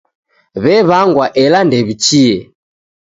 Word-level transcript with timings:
W'ew'angwa 0.63 1.25
ela 1.43 1.59
ndew'ichie. 1.63 2.37